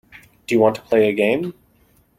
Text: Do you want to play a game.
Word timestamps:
Do 0.47 0.55
you 0.55 0.59
want 0.59 0.73
to 0.77 0.81
play 0.81 1.09
a 1.09 1.13
game. 1.13 1.53